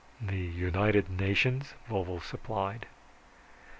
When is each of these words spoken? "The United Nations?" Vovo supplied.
"The 0.19 0.35
United 0.35 1.11
Nations?" 1.11 1.75
Vovo 1.87 2.17
supplied. 2.17 2.87